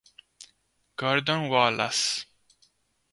Gordon 0.97 1.45
Wallace 1.45 2.25